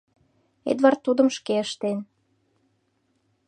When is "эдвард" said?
0.71-0.99